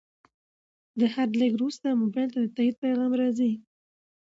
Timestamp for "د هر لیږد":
0.99-1.57